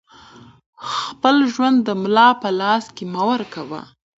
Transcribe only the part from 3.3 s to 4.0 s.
ورکوه